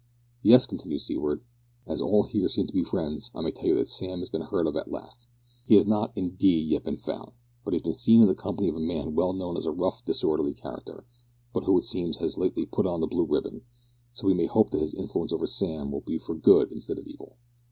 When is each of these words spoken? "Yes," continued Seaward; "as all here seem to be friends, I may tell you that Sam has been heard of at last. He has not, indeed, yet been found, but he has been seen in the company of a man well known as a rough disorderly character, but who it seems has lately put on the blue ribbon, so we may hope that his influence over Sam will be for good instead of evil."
"Yes," 0.41 0.65
continued 0.65 1.01
Seaward; 1.01 1.43
"as 1.85 2.01
all 2.01 2.23
here 2.23 2.49
seem 2.49 2.65
to 2.65 2.73
be 2.73 2.83
friends, 2.83 3.29
I 3.35 3.41
may 3.41 3.51
tell 3.51 3.67
you 3.67 3.75
that 3.75 3.87
Sam 3.87 4.17
has 4.21 4.29
been 4.31 4.41
heard 4.41 4.65
of 4.65 4.75
at 4.75 4.89
last. 4.89 5.27
He 5.67 5.75
has 5.75 5.85
not, 5.85 6.11
indeed, 6.15 6.69
yet 6.71 6.83
been 6.85 6.97
found, 6.97 7.33
but 7.63 7.73
he 7.75 7.77
has 7.77 7.83
been 7.83 7.93
seen 7.93 8.19
in 8.23 8.27
the 8.27 8.33
company 8.33 8.67
of 8.67 8.75
a 8.75 8.79
man 8.79 9.13
well 9.13 9.31
known 9.31 9.57
as 9.57 9.67
a 9.67 9.71
rough 9.71 10.03
disorderly 10.03 10.55
character, 10.55 11.03
but 11.53 11.65
who 11.65 11.77
it 11.77 11.83
seems 11.85 12.17
has 12.17 12.35
lately 12.35 12.65
put 12.65 12.87
on 12.87 12.99
the 12.99 13.05
blue 13.05 13.25
ribbon, 13.27 13.61
so 14.15 14.25
we 14.25 14.33
may 14.33 14.47
hope 14.47 14.71
that 14.71 14.81
his 14.81 14.95
influence 14.95 15.31
over 15.31 15.45
Sam 15.45 15.91
will 15.91 16.01
be 16.01 16.17
for 16.17 16.33
good 16.33 16.71
instead 16.71 16.97
of 16.97 17.05
evil." 17.05 17.37